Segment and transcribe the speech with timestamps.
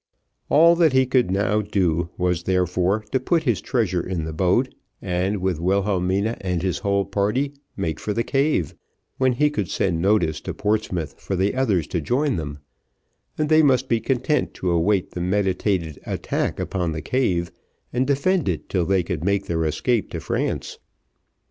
[0.49, 1.33] All that he could do
[2.01, 6.79] now, was, therefore, to put his treasure in the boat, and with Wilhelmina and his
[6.79, 8.73] whole party make for the cave,
[9.19, 12.57] when he could send notice to Portsmouth for the others to join them,
[13.37, 17.51] and they must be content to await the meditated attack upon the cave,
[17.93, 20.79] and defend it till they could make their escape to France.